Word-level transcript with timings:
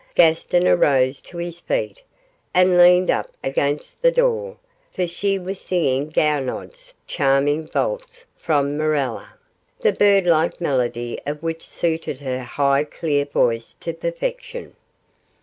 Gaston 0.15 0.67
arose 0.67 1.21
to 1.21 1.37
his 1.37 1.59
feet, 1.59 2.01
and 2.55 2.75
leaned 2.75 3.11
up 3.11 3.29
against 3.43 4.01
the 4.01 4.11
door, 4.11 4.57
for 4.91 5.05
she 5.07 5.37
was 5.37 5.61
singing 5.61 6.09
Gounod's 6.11 6.95
charming 7.05 7.67
valse 7.67 8.25
from 8.35 8.75
'Mirella', 8.75 9.35
the 9.81 9.93
bird 9.93 10.25
like 10.25 10.59
melody 10.59 11.19
of 11.27 11.43
which 11.43 11.61
suited 11.67 12.19
her 12.21 12.41
high 12.41 12.83
clear 12.83 13.25
voice 13.25 13.75
to 13.81 13.93
perfection. 13.93 14.75